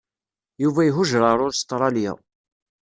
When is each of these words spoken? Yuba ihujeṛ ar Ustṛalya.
Yuba 0.63 0.81
ihujeṛ 0.83 1.23
ar 1.31 1.39
Ustṛalya. 1.47 2.13